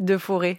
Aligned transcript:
De 0.00 0.18
Forêt. 0.18 0.58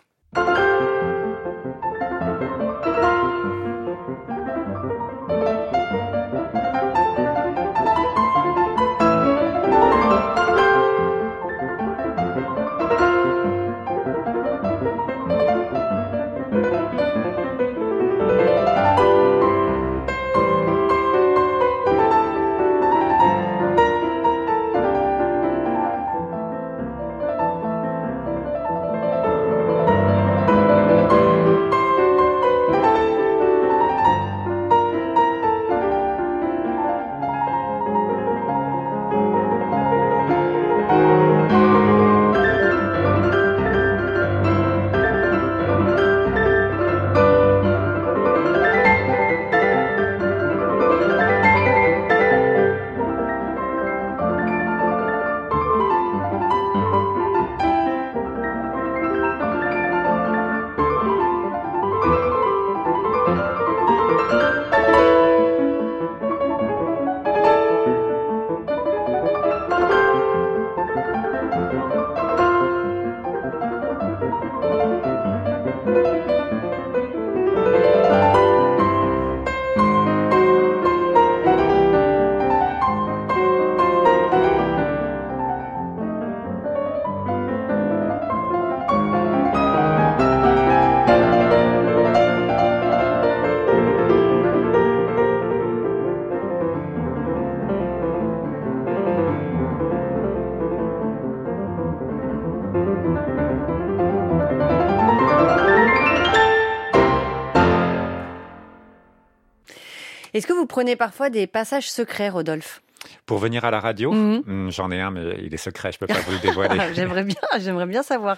Est-ce 110.41 110.47
que 110.47 110.53
vous 110.53 110.65
prenez 110.65 110.95
parfois 110.95 111.29
des 111.29 111.45
passages 111.45 111.91
secrets, 111.91 112.29
Rodolphe? 112.29 112.81
Pour 113.25 113.37
venir 113.37 113.65
à 113.65 113.71
la 113.71 113.79
radio, 113.79 114.11
Mhm. 114.11 114.43
Hmm, 114.45 114.69
j'en 114.71 114.91
ai 114.91 114.99
un, 114.99 115.11
mais 115.11 115.35
il 115.41 115.53
est 115.53 115.57
secret, 115.57 115.91
je 115.91 115.99
peux 115.99 116.07
pas 116.07 116.19
vous 116.19 116.31
le 116.31 116.39
dévoiler. 116.39 116.77
j'aimerais 116.95 117.23
bien, 117.23 117.35
j'aimerais 117.59 117.85
bien 117.85 118.03
savoir. 118.03 118.37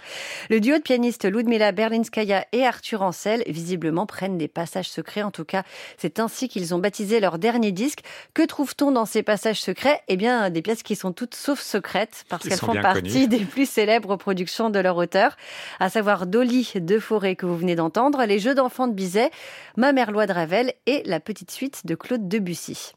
Le 0.50 0.60
duo 0.60 0.78
de 0.78 0.82
pianistes 0.82 1.26
Ludmila 1.26 1.72
Berlinskaya 1.72 2.46
et 2.52 2.66
Arthur 2.66 3.02
Ancel, 3.02 3.44
visiblement, 3.48 4.06
prennent 4.06 4.38
des 4.38 4.48
passages 4.48 4.90
secrets. 4.90 5.24
En 5.24 5.32
tout 5.32 5.46
cas, 5.46 5.64
c'est 5.98 6.20
ainsi 6.20 6.48
qu'ils 6.50 6.74
ont 6.76 6.80
baptisé 6.80 7.20
leur 7.20 7.40
dernier 7.40 7.72
disque. 7.72 8.00
Que 8.34 8.44
trouve-t-on 8.44 8.92
dans 8.92 9.06
ces 9.06 9.24
passages 9.24 9.62
secrets? 9.62 10.02
Eh 10.08 10.18
bien, 10.18 10.50
des 10.50 10.62
pièces 10.62 10.84
qui 10.84 10.96
sont 10.96 11.12
toutes 11.14 11.36
sauf 11.36 11.60
secrètes, 11.60 12.26
parce 12.30 12.48
qu'elles 12.48 12.58
font 12.60 12.74
partie 12.82 13.02
connues. 13.14 13.28
des 13.28 13.40
plus 13.46 13.70
célèbres 13.70 14.16
productions 14.16 14.70
de 14.70 14.80
leur 14.80 14.98
auteur, 14.98 15.38
à 15.80 15.90
savoir 15.90 16.28
Dolly 16.28 16.72
de 16.76 17.00
Forêt 17.00 17.36
que 17.36 17.46
vous 17.46 17.58
venez 17.58 17.76
d'entendre, 17.76 18.24
Les 18.26 18.40
Jeux 18.40 18.56
d'enfants 18.56 18.88
de 18.88 18.94
Bizet, 18.94 19.32
Ma 19.78 19.92
mère 19.94 20.12
loi 20.12 20.28
de 20.28 20.34
Ravel 20.34 20.74
et 20.86 21.02
La 21.06 21.20
petite 21.20 21.52
suite 21.52 21.86
de 21.86 21.96
Claude 21.96 22.28
Debussy. 22.28 22.94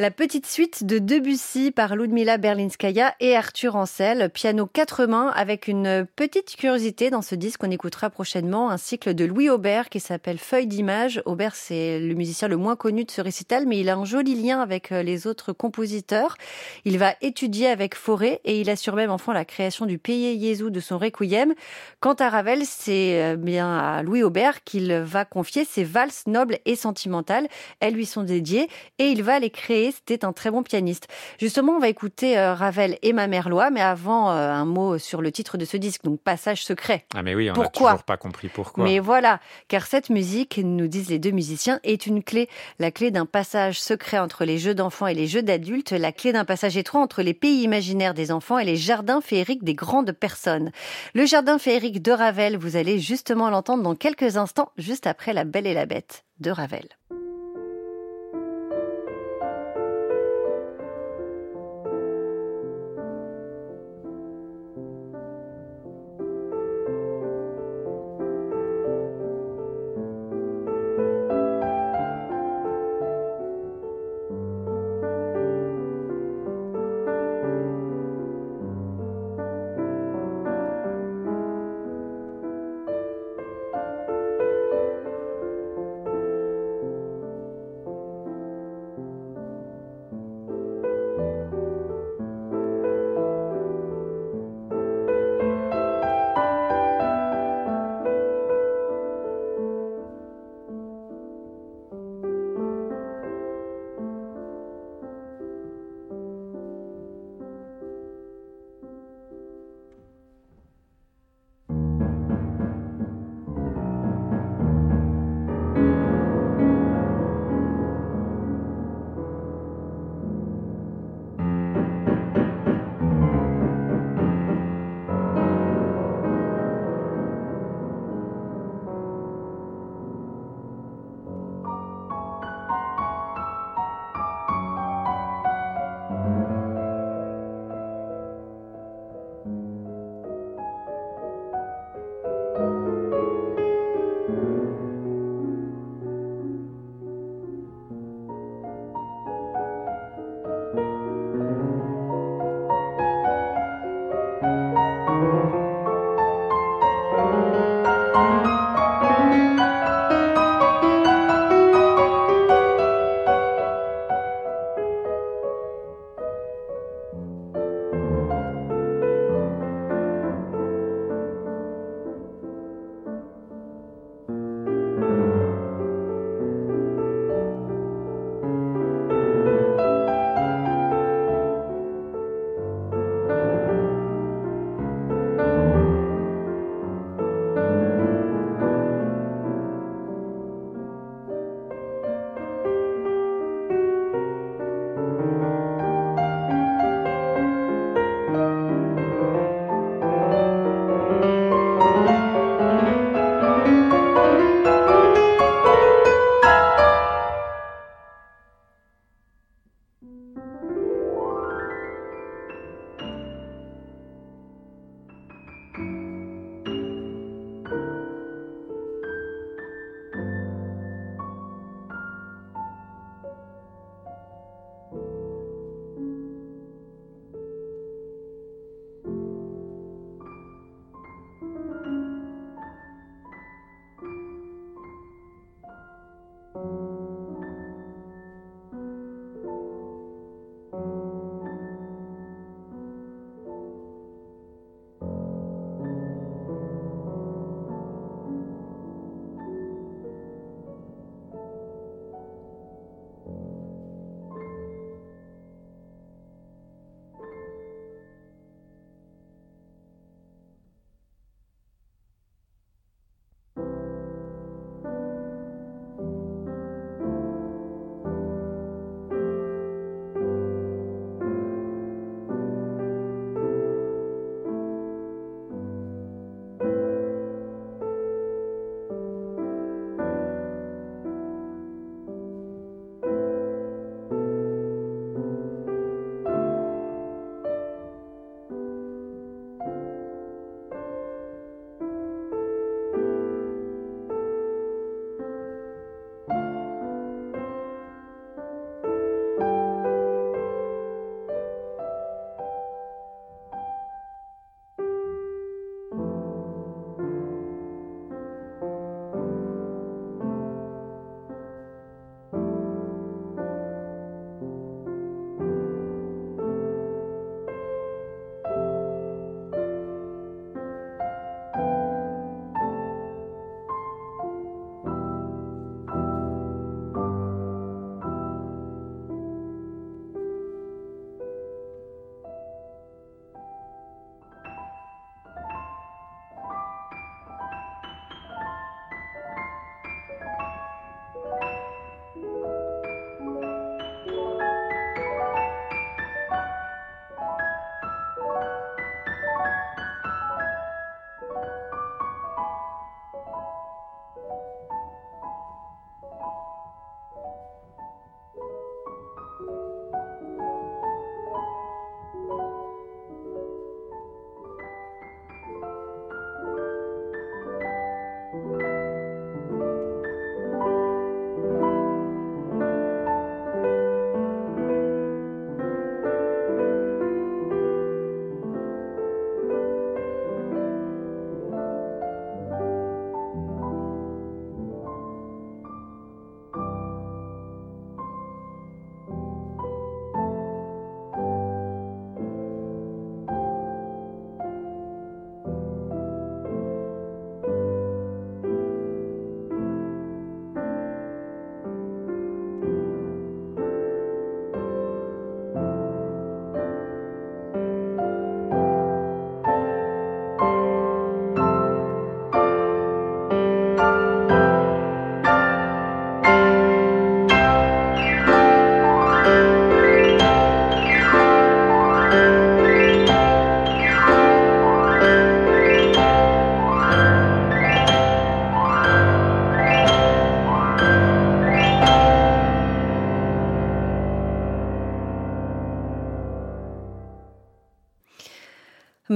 La 0.00 0.10
petite 0.10 0.46
suite 0.46 0.84
de 0.84 0.98
Debussy 0.98 1.72
par 1.72 1.94
Ludmila 1.94 2.38
Berlinskaya 2.38 3.14
et 3.20 3.36
Arthur 3.36 3.76
Ancel, 3.76 4.30
piano 4.30 4.64
quatre 4.64 5.04
mains 5.04 5.28
avec 5.28 5.68
une 5.68 6.06
petite 6.16 6.56
curiosité 6.56 7.10
dans 7.10 7.20
ce 7.20 7.34
disque. 7.34 7.62
On 7.62 7.70
écoutera 7.70 8.08
prochainement 8.08 8.70
un 8.70 8.78
cycle 8.78 9.12
de 9.12 9.26
Louis 9.26 9.50
Aubert 9.50 9.90
qui 9.90 10.00
s'appelle 10.00 10.38
Feuille 10.38 10.66
d'image. 10.66 11.20
Aubert, 11.26 11.54
c'est 11.54 12.00
le 12.00 12.14
musicien 12.14 12.48
le 12.48 12.56
moins 12.56 12.76
connu 12.76 13.04
de 13.04 13.10
ce 13.10 13.20
récital, 13.20 13.66
mais 13.66 13.78
il 13.78 13.90
a 13.90 13.96
un 13.96 14.06
joli 14.06 14.36
lien 14.42 14.62
avec 14.62 14.90
euh, 14.90 15.02
les 15.02 15.26
autres 15.26 15.52
compositeurs. 15.52 16.38
Il 16.86 16.96
va 16.96 17.12
étudier 17.20 17.66
avec 17.66 17.94
Fauré 17.94 18.40
et 18.46 18.58
il 18.58 18.70
assure 18.70 18.96
même 18.96 19.10
enfin 19.10 19.34
la 19.34 19.44
création 19.44 19.84
du 19.84 19.98
Pays 19.98 20.40
Jésus 20.40 20.70
de 20.70 20.80
son 20.80 20.96
Requiem. 20.96 21.52
Quant 22.00 22.14
à 22.14 22.30
Ravel, 22.30 22.62
c'est 22.64 23.22
euh, 23.22 23.36
bien 23.36 23.70
à 23.76 24.02
Louis 24.02 24.22
Aubert 24.22 24.64
qu'il 24.64 24.94
va 24.94 25.26
confier 25.26 25.66
ses 25.66 25.84
valses 25.84 26.26
nobles 26.26 26.58
et 26.64 26.74
sentimentales. 26.74 27.48
Elles 27.80 27.92
lui 27.92 28.06
sont 28.06 28.22
dédiées 28.22 28.70
et 28.98 29.08
il 29.08 29.22
va 29.22 29.38
les 29.38 29.50
créer 29.50 29.89
c'était 29.92 30.24
un 30.24 30.32
très 30.32 30.50
bon 30.50 30.62
pianiste. 30.62 31.08
Justement, 31.38 31.72
on 31.72 31.78
va 31.78 31.88
écouter 31.88 32.38
euh, 32.38 32.54
Ravel 32.54 32.98
et 33.02 33.12
Ma 33.12 33.26
mère 33.26 33.48
Loi, 33.48 33.70
mais 33.70 33.80
avant, 33.80 34.30
euh, 34.30 34.50
un 34.50 34.64
mot 34.64 34.98
sur 34.98 35.22
le 35.22 35.32
titre 35.32 35.56
de 35.58 35.64
ce 35.64 35.76
disque, 35.76 36.02
donc 36.04 36.20
Passage 36.20 36.64
secret. 36.64 37.06
Ah 37.14 37.22
mais 37.22 37.34
oui, 37.34 37.50
on 37.50 37.60
n'a 37.60 37.68
toujours 37.68 38.02
pas 38.02 38.16
compris 38.16 38.48
pourquoi. 38.48 38.84
Mais 38.84 38.98
voilà, 38.98 39.40
car 39.68 39.86
cette 39.86 40.10
musique, 40.10 40.60
nous 40.62 40.86
disent 40.86 41.08
les 41.08 41.18
deux 41.18 41.30
musiciens, 41.30 41.80
est 41.84 42.06
une 42.06 42.22
clé. 42.22 42.48
La 42.78 42.90
clé 42.90 43.10
d'un 43.10 43.26
passage 43.26 43.80
secret 43.80 44.18
entre 44.18 44.44
les 44.44 44.58
jeux 44.58 44.74
d'enfants 44.74 45.06
et 45.06 45.14
les 45.14 45.26
jeux 45.26 45.42
d'adultes, 45.42 45.92
la 45.92 46.12
clé 46.12 46.32
d'un 46.32 46.44
passage 46.44 46.76
étroit 46.76 47.00
entre 47.00 47.22
les 47.22 47.34
pays 47.34 47.62
imaginaires 47.62 48.14
des 48.14 48.32
enfants 48.32 48.58
et 48.58 48.64
les 48.64 48.76
jardins 48.76 49.20
féeriques 49.20 49.64
des 49.64 49.74
grandes 49.74 50.12
personnes. 50.12 50.70
Le 51.14 51.26
jardin 51.26 51.58
féerique 51.58 52.02
de 52.02 52.12
Ravel, 52.12 52.56
vous 52.56 52.76
allez 52.76 52.98
justement 52.98 53.50
l'entendre 53.50 53.82
dans 53.82 53.94
quelques 53.94 54.36
instants, 54.36 54.72
juste 54.76 55.06
après 55.06 55.32
La 55.32 55.44
Belle 55.44 55.66
et 55.66 55.74
la 55.74 55.86
Bête 55.86 56.24
de 56.40 56.50
Ravel. 56.50 56.88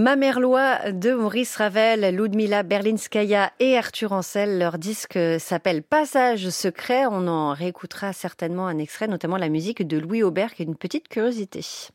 Mamerlois 0.04 0.92
de 0.92 1.14
Maurice 1.14 1.56
Ravel, 1.56 2.14
Ludmila 2.14 2.62
Berlinskaya 2.62 3.52
et 3.58 3.78
Arthur 3.78 4.12
Ancel. 4.12 4.58
Leur 4.58 4.76
disque 4.76 5.18
s'appelle 5.38 5.82
Passage 5.82 6.50
secret. 6.50 7.06
On 7.06 7.26
en 7.26 7.54
réécoutera 7.54 8.12
certainement 8.12 8.66
un 8.66 8.76
extrait, 8.76 9.08
notamment 9.08 9.38
la 9.38 9.48
musique 9.48 9.88
de 9.88 9.96
Louis 9.96 10.22
Aubert, 10.22 10.52
qui 10.52 10.60
est 10.60 10.66
une 10.66 10.76
petite 10.76 11.08
curiosité. 11.08 11.88